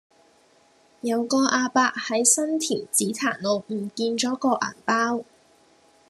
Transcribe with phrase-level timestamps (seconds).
[1.01, 5.23] 有個亞伯喺新田紫檀路唔見左個銀包